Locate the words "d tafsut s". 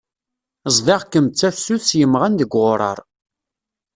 1.27-1.91